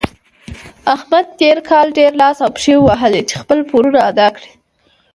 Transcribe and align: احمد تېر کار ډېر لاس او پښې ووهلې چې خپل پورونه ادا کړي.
احمد 0.95 1.25
تېر 1.39 1.57
کار 1.69 1.85
ډېر 1.97 2.11
لاس 2.21 2.37
او 2.45 2.49
پښې 2.55 2.73
ووهلې 2.77 3.21
چې 3.29 3.35
خپل 3.41 3.59
پورونه 3.69 3.99
ادا 4.09 4.27
کړي. 4.35 4.51